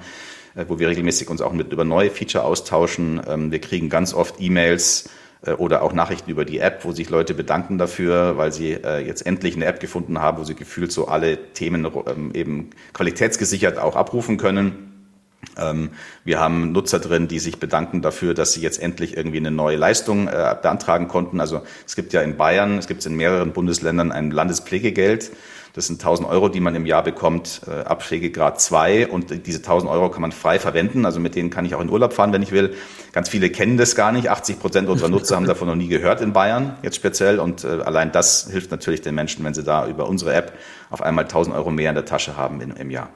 äh, 0.55 0.65
wo 0.67 0.79
wir 0.79 0.89
regelmäßig 0.89 1.29
uns 1.29 1.41
auch 1.41 1.53
mit 1.53 1.71
über 1.71 1.85
neue 1.85 2.09
Feature 2.09 2.43
austauschen. 2.43 3.21
Ähm, 3.25 3.51
wir 3.51 3.59
kriegen 3.59 3.87
ganz 3.87 4.13
oft 4.13 4.35
E-Mails, 4.39 5.09
äh, 5.45 5.53
oder 5.53 5.81
auch 5.81 5.93
Nachrichten 5.93 6.29
über 6.29 6.43
die 6.43 6.59
App, 6.59 6.83
wo 6.83 6.91
sich 6.91 7.09
Leute 7.09 7.33
bedanken 7.33 7.77
dafür, 7.77 8.37
weil 8.37 8.51
sie 8.51 8.73
äh, 8.73 9.05
jetzt 9.05 9.25
endlich 9.25 9.55
eine 9.55 9.65
App 9.65 9.79
gefunden 9.79 10.19
haben, 10.19 10.39
wo 10.39 10.43
sie 10.43 10.55
gefühlt 10.55 10.91
so 10.91 11.07
alle 11.07 11.53
Themen 11.53 11.87
ähm, 12.07 12.31
eben 12.33 12.71
qualitätsgesichert 12.91 13.77
auch 13.79 13.95
abrufen 13.95 14.35
können. 14.35 14.88
Ähm, 15.59 15.91
wir 16.23 16.39
haben 16.39 16.71
Nutzer 16.71 16.99
drin, 16.99 17.27
die 17.27 17.39
sich 17.39 17.59
bedanken 17.59 18.01
dafür, 18.01 18.33
dass 18.33 18.53
sie 18.53 18.61
jetzt 18.61 18.81
endlich 18.81 19.17
irgendwie 19.17 19.37
eine 19.37 19.51
neue 19.51 19.77
Leistung 19.77 20.27
äh, 20.27 20.55
beantragen 20.61 21.07
konnten. 21.07 21.39
Also 21.39 21.61
es 21.85 21.95
gibt 21.95 22.13
ja 22.13 22.21
in 22.21 22.37
Bayern, 22.37 22.77
es 22.77 22.87
gibt 22.87 23.05
in 23.05 23.15
mehreren 23.15 23.51
Bundesländern 23.51 24.11
ein 24.11 24.31
Landespflegegeld. 24.31 25.31
Das 25.73 25.85
sind 25.87 26.01
1000 26.01 26.27
Euro, 26.27 26.49
die 26.49 26.59
man 26.59 26.73
im 26.75 26.85
Jahr 26.85 27.03
bekommt, 27.03 27.61
äh, 27.67 27.83
Abpflegegrad 27.85 28.59
2. 28.59 29.07
Und 29.07 29.45
diese 29.45 29.59
1000 29.59 29.91
Euro 29.91 30.09
kann 30.09 30.21
man 30.21 30.31
frei 30.31 30.59
verwenden. 30.59 31.05
Also 31.05 31.19
mit 31.19 31.35
denen 31.35 31.51
kann 31.51 31.63
ich 31.63 31.75
auch 31.75 31.81
in 31.81 31.89
Urlaub 31.89 32.13
fahren, 32.13 32.33
wenn 32.33 32.41
ich 32.41 32.51
will. 32.51 32.73
Ganz 33.11 33.29
viele 33.29 33.49
kennen 33.49 33.77
das 33.77 33.95
gar 33.95 34.11
nicht. 34.11 34.29
80 34.29 34.59
Prozent 34.59 34.89
unserer 34.89 35.09
Nutzer 35.09 35.35
haben 35.35 35.45
davon 35.45 35.67
noch 35.67 35.75
nie 35.75 35.87
gehört 35.87 36.21
in 36.21 36.33
Bayern, 36.33 36.75
jetzt 36.81 36.95
speziell. 36.95 37.39
Und 37.39 37.63
äh, 37.63 37.67
allein 37.67 38.11
das 38.11 38.49
hilft 38.51 38.71
natürlich 38.71 39.01
den 39.01 39.15
Menschen, 39.15 39.45
wenn 39.45 39.53
sie 39.53 39.63
da 39.63 39.87
über 39.87 40.09
unsere 40.09 40.33
App 40.33 40.53
auf 40.89 41.01
einmal 41.01 41.25
1000 41.25 41.55
Euro 41.55 41.69
mehr 41.69 41.89
in 41.89 41.95
der 41.95 42.05
Tasche 42.05 42.35
haben 42.35 42.61
im, 42.61 42.75
im 42.75 42.89
Jahr. 42.89 43.09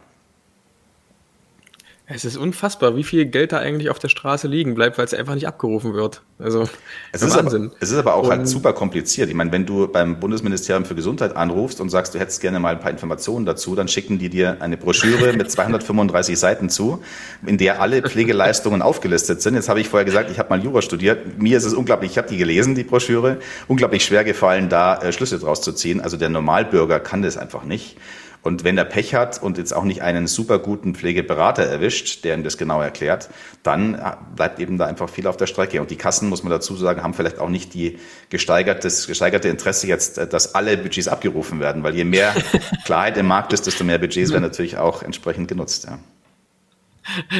Es 2.06 2.26
ist 2.26 2.36
unfassbar, 2.36 2.98
wie 2.98 3.04
viel 3.04 3.26
Geld 3.26 3.54
da 3.54 3.60
eigentlich 3.60 3.90
auf 3.90 3.98
der 3.98 4.10
Straße 4.10 4.50
liegen 4.50 4.76
bleibt, 4.76 4.98
weil 4.98 5.06
es 5.06 5.14
einfach 5.14 5.36
nicht 5.36 5.48
abgerufen 5.48 5.94
wird. 5.94 6.22
Also 6.38 6.68
es 7.14 7.22
ist 7.22 7.38
Wahnsinn. 7.38 7.68
Aber, 7.68 7.76
es 7.80 7.92
ist 7.92 7.98
aber 7.98 8.16
auch 8.16 8.24
halt 8.24 8.34
und, 8.34 8.38
halt 8.40 8.48
super 8.50 8.74
kompliziert. 8.74 9.30
Ich 9.30 9.36
meine, 9.36 9.54
wenn 9.54 9.66
du 9.66 9.88
beim 9.88 10.20
Bundesministerium 10.20 10.84
für 10.84 10.96
Gesundheit 10.96 11.34
anrufst 11.38 11.80
und 11.80 11.90
sagst, 11.90 12.14
du 12.14 12.20
hättest 12.20 12.42
gerne 12.42 12.60
mal 12.60 12.76
ein 12.76 12.82
paar 12.82 12.92
Informationen 12.92 13.46
dazu, 13.46 13.74
dann 13.74 13.88
schicken 13.88 14.20
die 14.20 14.28
dir 14.28 14.58
eine 14.62 14.76
Broschüre 14.76 15.32
mit 15.32 15.50
235 15.50 16.38
Seiten 16.38 16.70
zu, 16.70 17.02
in 17.46 17.58
der 17.58 17.82
alle 17.82 18.02
Pflegeleistungen 18.02 18.82
aufgelistet 18.82 19.42
sind. 19.42 19.56
Jetzt 19.56 19.70
habe 19.70 19.80
ich 19.80 19.88
vorher 19.88 20.06
gesagt, 20.06 20.30
ich 20.30 20.40
habe 20.40 20.50
mal 20.50 20.62
Jura 20.62 20.82
studiert. 20.82 21.42
Mir 21.42 21.58
ist 21.58 21.64
es 21.64 21.74
unglaublich, 21.74 22.12
ich 22.12 22.18
habe 22.18 22.28
die 22.28 22.38
gelesen, 22.38 22.76
die 22.76 22.84
Broschüre, 22.84 23.38
unglaublich 23.70 24.04
schwer 24.04 24.26
gefallen, 24.26 24.68
da 24.68 25.02
äh, 25.02 25.14
Schlüsse 25.14 25.40
draus 25.40 25.62
zu 25.62 25.72
ziehen. 25.72 26.02
Also 26.02 26.18
der 26.18 26.28
Normalbürger 26.28 27.00
kann 27.00 27.22
das 27.22 27.38
einfach 27.38 27.64
nicht. 27.64 27.96
Und 28.44 28.66
wenn 28.66 28.78
er 28.78 28.84
Pech 28.84 29.16
hat 29.16 29.42
und 29.42 29.58
jetzt 29.58 29.74
auch 29.74 29.86
nicht 29.86 30.02
einen 30.02 30.28
super 30.28 30.60
guten 30.60 30.96
Pflegeberater 30.96 31.64
erwischt, 31.64 32.26
der 32.26 32.36
ihm 32.36 32.44
das 32.44 32.58
genau 32.58 32.82
erklärt, 32.82 33.30
dann 33.64 34.00
bleibt 34.36 34.60
eben 34.60 34.78
da 34.78 34.86
einfach 34.86 35.10
viel 35.10 35.28
auf 35.28 35.38
der 35.38 35.48
Strecke. 35.48 35.80
Und 35.80 35.90
die 35.92 35.96
Kassen, 35.96 36.28
muss 36.28 36.44
man 36.44 36.52
dazu 36.52 36.76
sagen, 36.76 37.02
haben 37.04 37.14
vielleicht 37.14 37.40
auch 37.40 37.48
nicht 37.48 37.74
die 37.74 38.00
gesteigertes, 38.30 39.08
gesteigerte 39.08 39.48
Interesse 39.48 39.88
jetzt, 39.88 40.18
äh, 40.18 40.28
dass 40.28 40.56
alle 40.56 40.78
Budgets 40.78 41.08
abgerufen 41.08 41.62
werden, 41.62 41.84
weil 41.84 41.96
je 41.96 42.04
mehr 42.04 42.36
Klarheit 42.86 43.18
im 43.18 43.28
Markt 43.28 43.54
ist, 43.54 43.66
desto 43.66 43.86
mehr 43.86 43.98
Budgets 43.98 44.32
werden 44.32 44.44
natürlich 44.44 44.78
auch 44.78 45.04
entsprechend 45.04 45.48
genutzt. 45.48 45.86
Ja. 45.86 46.00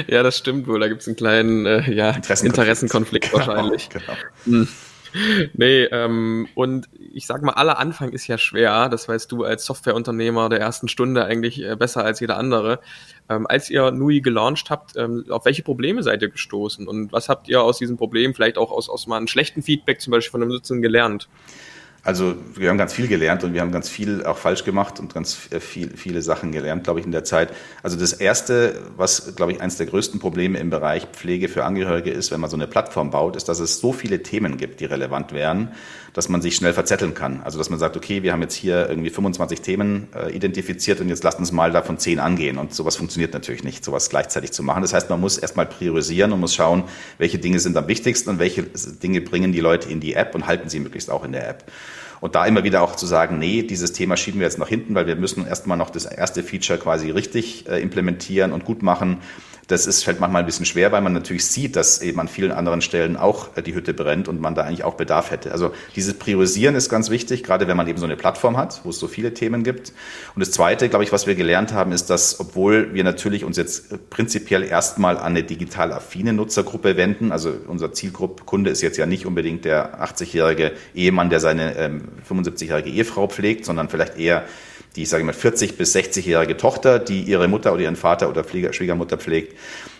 Ja, 0.08 0.24
das 0.24 0.38
stimmt 0.38 0.68
wohl. 0.68 0.80
Da 0.80 0.88
gibt 0.88 1.02
es 1.02 1.08
einen 1.08 1.16
kleinen 1.16 1.66
äh, 1.66 1.90
ja, 1.92 2.12
Interessenkonflikt, 2.12 2.58
Interessenkonflikt 2.58 3.32
genau, 3.32 3.48
wahrscheinlich. 3.48 3.90
Genau. 3.90 4.14
Hm. 4.46 4.68
nee, 5.54 5.84
ähm, 5.84 6.48
und 6.56 6.90
ich 7.14 7.28
sag 7.28 7.42
mal, 7.44 7.54
aller 7.54 7.78
Anfang 7.78 8.12
ist 8.12 8.28
ja 8.28 8.38
schwer. 8.38 8.90
Das 8.90 9.08
weißt 9.08 9.32
du 9.32 9.44
als 9.44 9.66
Softwareunternehmer 9.66 10.50
der 10.50 10.60
ersten 10.60 10.88
Stunde 10.88 11.26
eigentlich 11.26 11.64
äh, 11.64 11.76
besser 11.76 12.04
als 12.04 12.20
jeder 12.20 12.38
andere. 12.38 12.80
Ähm, 13.30 13.48
als 13.48 13.70
ihr 13.70 13.92
Nui 13.92 14.22
gelauncht 14.22 14.70
habt, 14.70 14.98
ähm, 14.98 15.26
auf 15.30 15.46
welche 15.46 15.64
Probleme 15.64 16.04
seid 16.04 16.22
ihr 16.22 16.30
gestoßen? 16.30 16.88
Und 16.88 17.12
was 17.14 17.30
habt 17.30 17.48
ihr 17.48 17.62
aus 17.62 17.78
diesen 17.78 17.98
Problemen, 17.98 18.34
vielleicht 18.34 18.58
auch 18.58 18.72
aus, 18.72 18.90
aus 18.90 19.08
mal 19.08 19.18
einem 19.18 19.28
schlechten 19.28 19.62
Feedback 19.62 20.02
zum 20.02 20.12
Beispiel 20.12 20.32
von 20.32 20.42
einem 20.42 20.52
Nutzern 20.52 20.82
gelernt? 20.82 21.30
Also 22.06 22.36
wir 22.56 22.70
haben 22.70 22.78
ganz 22.78 22.92
viel 22.92 23.08
gelernt 23.08 23.46
und 23.46 23.54
wir 23.54 23.62
haben 23.62 23.72
ganz 23.72 23.88
viel 23.88 24.26
auch 24.26 24.38
falsch 24.38 24.66
gemacht 24.66 25.00
und 25.00 25.14
ganz 25.14 25.34
viel, 25.34 25.96
viele 25.96 26.22
Sachen 26.22 26.52
gelernt, 26.52 26.84
glaube 26.84 27.00
ich, 27.00 27.06
in 27.06 27.14
der 27.14 27.24
Zeit. 27.24 27.54
Also 27.82 27.98
das 27.98 28.12
Erste, 28.12 28.76
was, 28.98 29.38
glaube 29.38 29.54
ich, 29.54 29.62
eines 29.62 29.78
der 29.78 29.86
größten 29.86 30.20
Probleme 30.20 30.60
im 30.60 30.70
Bereich 30.70 31.06
Pflege 31.14 31.48
für 31.48 31.64
Angehörige 31.64 32.12
ist, 32.12 32.30
wenn 32.32 32.42
man 32.42 32.50
so 32.50 32.58
eine 32.58 32.68
Plattform 32.68 33.10
baut, 33.10 33.38
ist, 33.38 33.48
dass 33.48 33.62
es 33.62 33.80
so 33.80 33.94
viele 33.94 34.22
Themen 34.22 34.58
gibt, 34.58 34.82
die 34.82 34.86
relevant 34.86 35.32
wären, 35.32 35.72
dass 36.12 36.28
man 36.28 36.42
sich 36.42 36.58
schnell 36.58 36.74
verzetteln 36.74 37.14
kann. 37.14 37.42
Also 37.42 37.58
dass 37.58 37.70
man 37.70 37.80
sagt, 37.80 37.96
okay, 37.96 38.22
wir 38.22 38.34
haben 38.34 38.42
jetzt 38.42 38.56
hier 38.56 38.90
irgendwie 38.90 39.10
25 39.10 39.62
Themen 39.62 40.10
äh, 40.14 40.36
identifiziert 40.36 41.00
und 41.00 41.08
jetzt 41.08 41.24
lasst 41.24 41.40
uns 41.40 41.54
mal 41.54 41.72
davon 41.72 42.00
10 42.00 42.20
angehen. 42.20 42.58
Und 42.58 42.74
sowas 42.74 42.98
funktioniert 42.98 43.34
natürlich 43.34 43.64
nicht, 43.64 43.86
sowas 43.86 44.10
gleichzeitig 44.10 44.52
zu 44.52 44.62
machen. 44.62 44.82
Das 44.82 44.94
heißt, 44.94 45.10
man 45.10 45.22
muss 45.22 45.38
erstmal 45.38 45.68
priorisieren 45.68 46.34
und 46.34 46.42
muss 46.42 46.54
schauen, 46.54 46.84
welche 47.18 47.40
Dinge 47.40 47.62
sind 47.62 47.78
am 47.78 47.88
wichtigsten 47.88 48.30
und 48.30 48.40
welche 48.40 48.64
Dinge 48.64 49.22
bringen 49.22 49.54
die 49.54 49.62
Leute 49.62 49.90
in 49.90 50.02
die 50.02 50.16
App 50.16 50.36
und 50.36 50.48
halten 50.48 50.68
sie 50.68 50.82
möglichst 50.82 51.10
auch 51.10 51.24
in 51.24 51.32
der 51.32 51.48
App. 51.48 51.64
Und 52.24 52.36
da 52.36 52.46
immer 52.46 52.64
wieder 52.64 52.84
auch 52.84 52.96
zu 52.96 53.06
sagen, 53.06 53.38
nee, 53.38 53.64
dieses 53.64 53.92
Thema 53.92 54.16
schieben 54.16 54.40
wir 54.40 54.48
jetzt 54.48 54.58
nach 54.58 54.70
hinten, 54.70 54.96
weil 54.96 55.08
wir 55.08 55.18
müssen 55.18 55.46
erstmal 55.46 55.78
noch 55.78 55.90
das 55.90 56.06
erste 56.06 56.42
Feature 56.42 56.80
quasi 56.80 57.12
richtig 57.12 57.68
äh, 57.68 57.82
implementieren 57.82 58.54
und 58.54 58.64
gut 58.64 58.82
machen. 58.82 59.18
Das 59.68 59.88
ist, 59.88 60.04
fällt 60.04 60.20
manchmal 60.20 60.42
ein 60.42 60.46
bisschen 60.46 60.66
schwer, 60.66 60.92
weil 60.92 61.02
man 61.02 61.14
natürlich 61.14 61.46
sieht, 61.46 61.76
dass 61.76 62.02
eben 62.02 62.20
an 62.20 62.28
vielen 62.28 62.52
anderen 62.52 62.82
Stellen 62.82 63.16
auch 63.16 63.56
äh, 63.56 63.62
die 63.62 63.74
Hütte 63.74 63.94
brennt 63.94 64.28
und 64.28 64.42
man 64.42 64.56
da 64.56 64.64
eigentlich 64.64 64.84
auch 64.84 64.96
Bedarf 64.96 65.32
hätte. 65.32 65.52
Also 65.52 65.72
dieses 65.96 66.16
Priorisieren 66.16 66.76
ist 66.76 66.90
ganz 66.90 67.10
wichtig, 67.10 67.44
gerade 67.44 67.68
wenn 67.68 67.78
man 67.78 67.88
eben 67.88 67.98
so 67.98 68.06
eine 68.06 68.18
Plattform 68.18 68.58
hat, 68.58 68.82
wo 68.84 68.90
es 68.90 69.00
so 69.00 69.08
viele 69.08 69.34
Themen 69.34 69.64
gibt. 69.64 69.94
Und 70.36 70.40
das 70.40 70.52
Zweite, 70.52 70.90
glaube 70.90 71.04
ich, 71.04 71.12
was 71.12 71.28
wir 71.28 71.36
gelernt 71.36 71.74
haben, 71.74 71.92
ist, 71.92 72.10
dass 72.10 72.40
obwohl 72.40 72.94
wir 72.94 73.04
natürlich 73.04 73.44
uns 73.44 73.58
jetzt 73.58 74.10
prinzipiell 74.10 74.64
erstmal 74.64 75.18
an 75.18 75.34
eine 75.34 75.44
digital 75.44 75.94
affine 75.94 76.34
Nutzergruppe 76.34 76.98
wenden, 76.98 77.32
also 77.32 77.54
unser 77.68 77.94
Zielgruppe 77.94 78.44
ist 78.70 78.82
jetzt 78.82 78.98
ja 78.98 79.06
nicht 79.06 79.26
unbedingt 79.26 79.66
der 79.66 80.04
80-jährige 80.04 80.74
Ehemann, 80.94 81.30
der 81.30 81.40
seine 81.40 81.76
ähm, 81.76 82.10
75-jährige 82.30 82.90
Ehefrau 82.90 83.28
pflegt, 83.28 83.66
sondern 83.66 83.90
vielleicht 83.90 84.18
eher 84.18 84.44
die, 84.96 85.06
sage 85.06 85.22
ich 85.22 85.26
mal, 85.26 85.34
40 85.34 85.78
bis 85.78 85.96
60-jährige 85.96 86.58
Tochter, 86.58 87.00
die 87.00 87.24
ihre 87.24 87.48
Mutter 87.48 87.74
oder 87.74 87.82
ihren 87.82 87.96
Vater 87.96 88.30
oder 88.30 88.44
Pfleger, 88.44 88.74
Schwiegermutter 88.74 89.18
pflegt. 89.18 89.58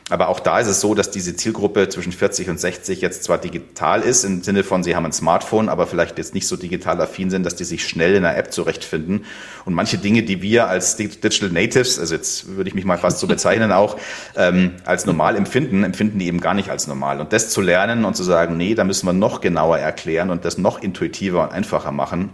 Aber 0.10 0.28
auch 0.28 0.42
da 0.42 0.60
ist 0.60 0.68
es 0.68 0.82
so, 0.82 0.96
dass 0.96 1.12
diese 1.12 1.36
Zielgruppe 1.36 1.88
zwischen 1.88 2.12
40 2.12 2.50
und 2.50 2.60
60 2.60 3.00
jetzt 3.02 3.24
zwar 3.24 3.38
digital 3.38 4.02
ist, 4.02 4.26
im 4.26 4.44
Sinne 4.44 4.64
von, 4.64 4.84
sie 4.84 4.96
haben 4.96 5.06
ein 5.06 5.14
Smartphone, 5.14 5.70
aber 5.70 5.88
vielleicht 5.88 6.18
jetzt 6.18 6.34
nicht 6.34 6.46
so 6.46 6.58
digital 6.58 7.00
affin 7.00 7.30
sind, 7.30 7.46
dass 7.46 7.56
die 7.56 7.64
sich 7.64 7.88
schnell 7.88 8.14
in 8.16 8.26
einer 8.26 8.38
App 8.38 8.52
zurechtfinden. 8.52 9.26
Und 9.64 9.74
manche 9.74 9.98
Dinge, 9.98 10.24
die 10.24 10.42
wir 10.42 10.68
als 10.68 10.98
Digital 10.98 11.50
Natives, 11.50 12.00
also 12.00 12.14
jetzt 12.16 12.56
würde 12.56 12.68
ich 12.68 12.76
mich 12.76 12.84
mal 12.84 12.98
fast 12.98 13.20
so 13.20 13.28
bezeichnen, 13.28 13.72
auch 13.72 13.98
ähm, 14.36 14.74
als 14.84 15.06
normal 15.06 15.38
empfinden, 15.38 15.84
empfinden 15.84 16.20
die 16.20 16.28
eben 16.28 16.42
gar 16.42 16.54
nicht 16.54 16.70
als 16.70 16.86
normal. 16.86 17.22
Und 17.22 17.32
das 17.32 17.50
zu 17.50 17.62
lernen 17.62 18.04
und 18.04 18.16
zu 18.16 18.24
sagen, 18.24 18.58
nee, 18.58 18.76
da 18.76 18.84
müssen 18.84 19.08
wir 19.08 19.14
noch 19.14 19.40
genauer 19.40 19.80
erklären 19.80 20.30
und 20.30 20.44
das 20.44 20.58
noch 20.58 20.82
intuitiver 20.82 21.44
und 21.44 21.54
einfacher 21.54 21.94
machen, 21.94 22.30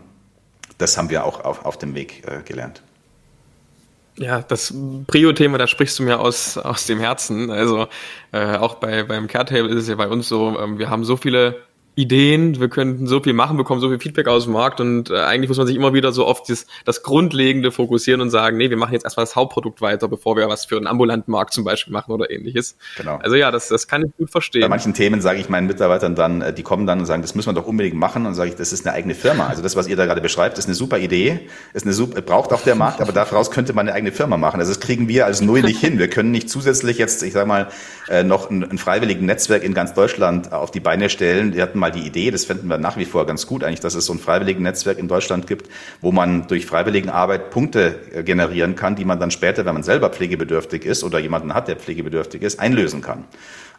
das 0.79 0.97
haben 0.97 1.11
wir 1.11 1.23
auch 1.23 1.45
auf, 1.45 1.65
auf 1.65 1.77
dem 1.77 1.93
Weg 1.93 2.23
äh, 2.27 2.41
gelernt. 2.43 2.81
Ja, 4.17 4.41
das 4.41 4.73
Prio-Thema, 5.07 5.57
da 5.57 5.67
sprichst 5.67 5.97
du 5.99 6.03
mir 6.03 6.19
aus, 6.19 6.57
aus 6.57 6.85
dem 6.85 6.99
Herzen. 6.99 7.51
Also 7.51 7.87
äh, 8.33 8.57
auch 8.57 8.75
bei 8.75 9.03
beim 9.03 9.27
Caretable 9.27 9.69
ist 9.69 9.83
es 9.83 9.87
ja 9.87 9.95
bei 9.95 10.09
uns 10.09 10.27
so, 10.27 10.59
ähm, 10.59 10.77
wir 10.77 10.89
haben 10.89 11.05
so 11.05 11.15
viele 11.15 11.61
Ideen, 11.99 12.61
wir 12.61 12.69
könnten 12.69 13.07
so 13.07 13.19
viel 13.19 13.33
machen, 13.33 13.57
bekommen 13.57 13.81
so 13.81 13.89
viel 13.89 13.99
Feedback 13.99 14.27
aus 14.29 14.45
dem 14.45 14.53
Markt 14.53 14.79
und 14.79 15.09
äh, 15.09 15.17
eigentlich 15.17 15.49
muss 15.49 15.57
man 15.57 15.67
sich 15.67 15.75
immer 15.75 15.93
wieder 15.93 16.13
so 16.13 16.25
oft 16.25 16.49
das, 16.49 16.65
das 16.85 17.03
Grundlegende 17.03 17.73
fokussieren 17.73 18.21
und 18.21 18.29
sagen, 18.29 18.55
nee, 18.55 18.69
wir 18.69 18.77
machen 18.77 18.93
jetzt 18.93 19.03
erstmal 19.03 19.25
das 19.25 19.35
Hauptprodukt 19.35 19.81
weiter, 19.81 20.07
bevor 20.07 20.37
wir 20.37 20.47
was 20.47 20.63
für 20.63 20.77
einen 20.77 20.87
ambulanten 20.87 21.29
Markt 21.29 21.53
zum 21.53 21.65
Beispiel 21.65 21.91
machen 21.91 22.13
oder 22.13 22.31
ähnliches. 22.31 22.77
Genau. 22.95 23.17
Also 23.17 23.35
ja, 23.35 23.51
das, 23.51 23.67
das 23.67 23.89
kann 23.89 24.05
ich 24.05 24.15
gut 24.17 24.31
verstehen. 24.31 24.61
Bei 24.61 24.69
manchen 24.69 24.93
Themen 24.93 25.19
sage 25.19 25.41
ich 25.41 25.49
meinen 25.49 25.67
Mitarbeitern 25.67 26.15
dann, 26.15 26.41
äh, 26.41 26.53
die 26.53 26.63
kommen 26.63 26.87
dann 26.87 26.99
und 26.99 27.05
sagen, 27.05 27.21
das 27.21 27.35
müssen 27.35 27.49
wir 27.49 27.53
doch 27.53 27.67
unbedingt 27.67 27.97
machen 27.97 28.25
und 28.25 28.33
sage 28.33 28.51
ich, 28.51 28.55
das 28.55 28.71
ist 28.71 28.87
eine 28.87 28.95
eigene 28.95 29.13
Firma. 29.13 29.47
Also 29.47 29.61
das, 29.61 29.75
was 29.75 29.87
ihr 29.87 29.97
da 29.97 30.05
gerade 30.05 30.21
beschreibt, 30.21 30.57
ist 30.57 30.67
eine 30.67 30.75
super 30.75 30.99
Idee, 30.99 31.41
ist 31.73 31.83
eine 31.85 31.93
super, 31.93 32.21
braucht 32.21 32.53
auch 32.53 32.61
der 32.61 32.75
Markt, 32.75 33.01
aber 33.01 33.11
daraus 33.11 33.51
könnte 33.51 33.73
man 33.73 33.89
eine 33.89 33.95
eigene 33.95 34.13
Firma 34.13 34.37
machen. 34.37 34.61
Also 34.61 34.71
das 34.71 34.79
kriegen 34.79 35.09
wir 35.09 35.25
als 35.25 35.41
Nui 35.41 35.61
nicht 35.61 35.81
hin. 35.81 35.99
Wir 35.99 36.09
können 36.09 36.31
nicht 36.31 36.49
zusätzlich 36.49 36.97
jetzt, 36.97 37.23
ich 37.23 37.33
sage 37.33 37.45
mal, 37.45 37.67
äh, 38.07 38.23
noch 38.23 38.49
ein, 38.49 38.63
ein 38.63 38.77
freiwilligen 38.77 39.25
Netzwerk 39.25 39.63
in 39.63 39.73
ganz 39.73 39.93
Deutschland 39.93 40.53
auf 40.53 40.71
die 40.71 40.79
Beine 40.79 41.09
stellen. 41.09 41.53
Wir 41.53 41.63
hatten 41.63 41.77
mal 41.77 41.88
die 41.91 42.05
Idee, 42.05 42.31
das 42.31 42.45
fänden 42.45 42.69
wir 42.69 42.77
nach 42.77 42.97
wie 42.97 43.05
vor 43.05 43.25
ganz 43.25 43.47
gut 43.47 43.63
eigentlich, 43.63 43.79
dass 43.79 43.95
es 43.95 44.05
so 44.05 44.13
ein 44.13 44.19
freiwilligen 44.19 44.63
Netzwerk 44.63 44.97
in 44.97 45.07
Deutschland 45.07 45.47
gibt, 45.47 45.69
wo 46.01 46.11
man 46.11 46.47
durch 46.47 46.65
freiwilligen 46.65 47.09
Arbeit 47.09 47.49
Punkte 47.49 47.99
äh, 48.13 48.23
generieren 48.23 48.75
kann, 48.75 48.95
die 48.95 49.05
man 49.05 49.19
dann 49.19 49.31
später, 49.31 49.65
wenn 49.65 49.73
man 49.73 49.83
selber 49.83 50.09
pflegebedürftig 50.09 50.85
ist 50.85 51.03
oder 51.03 51.19
jemanden 51.19 51.53
hat, 51.53 51.67
der 51.67 51.75
pflegebedürftig 51.75 52.41
ist, 52.41 52.59
einlösen 52.59 53.01
kann. 53.01 53.25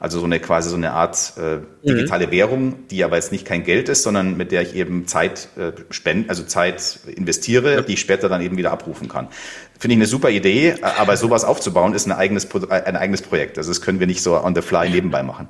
Also 0.00 0.18
so 0.18 0.24
eine 0.24 0.40
quasi 0.40 0.70
so 0.70 0.76
eine 0.76 0.92
Art 0.92 1.34
äh, 1.36 1.58
digitale 1.86 2.26
mhm. 2.26 2.30
Währung, 2.30 2.88
die 2.88 3.04
aber 3.04 3.16
jetzt 3.16 3.32
nicht 3.32 3.44
kein 3.44 3.64
Geld 3.64 3.90
ist, 3.90 4.02
sondern 4.02 4.34
mit 4.38 4.50
der 4.50 4.62
ich 4.62 4.74
eben 4.74 5.06
Zeit 5.06 5.50
äh, 5.58 5.72
spende, 5.90 6.30
also 6.30 6.42
Zeit 6.42 7.00
investiere, 7.14 7.74
ja. 7.74 7.82
die 7.82 7.92
ich 7.92 8.00
später 8.00 8.30
dann 8.30 8.40
eben 8.40 8.56
wieder 8.56 8.72
abrufen 8.72 9.08
kann. 9.08 9.28
Finde 9.78 9.94
ich 9.94 9.98
eine 9.98 10.06
super 10.06 10.30
Idee, 10.30 10.76
aber 10.80 11.18
sowas 11.18 11.44
aufzubauen 11.44 11.92
ist 11.92 12.06
ein 12.06 12.12
eigenes, 12.12 12.48
ein 12.70 12.96
eigenes 12.96 13.20
Projekt. 13.20 13.58
Also 13.58 13.70
das 13.70 13.82
können 13.82 14.00
wir 14.00 14.06
nicht 14.06 14.22
so 14.22 14.42
on 14.42 14.54
the 14.54 14.62
fly 14.62 14.88
nebenbei 14.88 15.22
machen. 15.22 15.48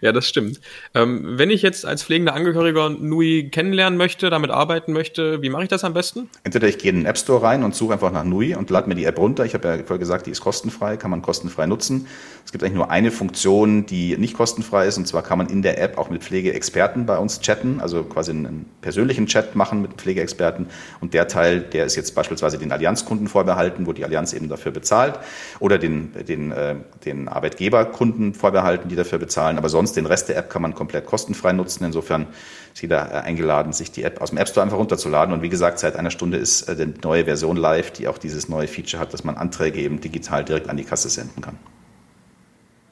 Ja, 0.00 0.12
das 0.12 0.28
stimmt. 0.28 0.60
Ähm, 0.94 1.38
wenn 1.38 1.50
ich 1.50 1.62
jetzt 1.62 1.84
als 1.84 2.04
pflegender 2.04 2.34
Angehöriger 2.34 2.90
Nui 2.90 3.48
kennenlernen 3.50 3.96
möchte, 3.96 4.30
damit 4.30 4.50
arbeiten 4.50 4.92
möchte, 4.92 5.42
wie 5.42 5.50
mache 5.50 5.64
ich 5.64 5.68
das 5.68 5.84
am 5.84 5.94
besten? 5.94 6.28
Entweder 6.44 6.68
ich 6.68 6.78
gehe 6.78 6.90
in 6.90 6.98
den 6.98 7.06
App 7.06 7.18
Store 7.18 7.42
rein 7.42 7.62
und 7.62 7.74
suche 7.74 7.94
einfach 7.94 8.12
nach 8.12 8.24
Nui 8.24 8.54
und 8.54 8.70
lade 8.70 8.88
mir 8.88 8.94
die 8.94 9.04
App 9.04 9.18
runter. 9.18 9.44
Ich 9.44 9.54
habe 9.54 9.68
ja 9.68 9.76
vorher 9.78 9.98
gesagt, 9.98 10.26
die 10.26 10.30
ist 10.30 10.40
kostenfrei, 10.40 10.96
kann 10.96 11.10
man 11.10 11.22
kostenfrei 11.22 11.66
nutzen. 11.66 12.06
Es 12.44 12.52
gibt 12.52 12.64
eigentlich 12.64 12.74
nur 12.74 12.90
eine 12.90 13.10
Funktion, 13.10 13.86
die 13.86 14.16
nicht 14.16 14.34
kostenfrei 14.34 14.86
ist, 14.86 14.98
und 14.98 15.06
zwar 15.06 15.22
kann 15.22 15.38
man 15.38 15.48
in 15.48 15.62
der 15.62 15.80
App 15.80 15.98
auch 15.98 16.10
mit 16.10 16.22
Pflegeexperten 16.22 17.06
bei 17.06 17.18
uns 17.18 17.40
chatten, 17.40 17.80
also 17.80 18.02
quasi 18.04 18.32
einen 18.32 18.66
persönlichen 18.80 19.26
Chat 19.26 19.54
machen 19.54 19.80
mit 19.82 19.94
Pflegeexperten. 19.94 20.66
Und 21.00 21.14
der 21.14 21.28
Teil, 21.28 21.60
der 21.60 21.86
ist 21.86 21.96
jetzt 21.96 22.14
beispielsweise 22.14 22.58
den 22.58 22.72
Allianzkunden 22.72 23.28
vorbehalten, 23.28 23.86
wo 23.86 23.92
die 23.92 24.04
Allianz 24.04 24.32
eben 24.32 24.48
dafür 24.48 24.72
bezahlt, 24.72 25.18
oder 25.60 25.78
den, 25.78 26.12
den, 26.28 26.52
äh, 26.52 26.76
den 27.04 27.28
Arbeitgeberkunden 27.28 28.34
vorbehalten, 28.34 28.88
die 28.88 28.96
dafür 28.96 29.18
bezahlen. 29.18 29.58
Aber 29.58 29.68
sonst 29.72 29.96
den 29.96 30.06
Rest 30.06 30.28
der 30.28 30.36
App 30.36 30.48
kann 30.48 30.62
man 30.62 30.74
komplett 30.74 31.06
kostenfrei 31.06 31.52
nutzen. 31.52 31.84
Insofern 31.84 32.28
ist 32.72 32.82
jeder 32.82 33.10
äh, 33.10 33.14
eingeladen, 33.22 33.72
sich 33.72 33.90
die 33.90 34.04
App 34.04 34.20
aus 34.20 34.30
dem 34.30 34.38
App 34.38 34.48
Store 34.48 34.62
einfach 34.62 34.78
runterzuladen. 34.78 35.34
Und 35.34 35.42
wie 35.42 35.48
gesagt, 35.48 35.80
seit 35.80 35.96
einer 35.96 36.10
Stunde 36.10 36.38
ist 36.38 36.68
äh, 36.68 36.76
die 36.76 36.94
neue 37.02 37.24
Version 37.24 37.56
live, 37.56 37.90
die 37.90 38.06
auch 38.06 38.18
dieses 38.18 38.48
neue 38.48 38.68
Feature 38.68 39.00
hat, 39.00 39.12
dass 39.12 39.24
man 39.24 39.36
Anträge 39.36 39.80
eben 39.80 40.00
digital 40.00 40.44
direkt 40.44 40.68
an 40.68 40.76
die 40.76 40.84
Kasse 40.84 41.08
senden 41.08 41.42
kann. 41.42 41.58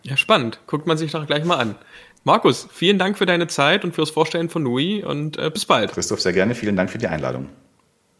Ja, 0.02 0.16
spannend. 0.16 0.60
Guckt 0.66 0.86
man 0.86 0.96
sich 0.96 1.12
doch 1.12 1.26
gleich 1.26 1.44
mal 1.44 1.56
an. 1.56 1.76
Markus, 2.24 2.68
vielen 2.72 2.98
Dank 2.98 3.16
für 3.16 3.26
deine 3.26 3.46
Zeit 3.46 3.84
und 3.84 3.94
fürs 3.94 4.10
Vorstellen 4.10 4.50
von 4.50 4.62
Nui 4.62 5.04
und 5.04 5.38
äh, 5.38 5.50
bis 5.50 5.64
bald. 5.64 5.92
Christoph, 5.92 6.20
sehr 6.20 6.32
gerne. 6.32 6.54
Vielen 6.54 6.76
Dank 6.76 6.90
für 6.90 6.98
die 6.98 7.06
Einladung. 7.06 7.48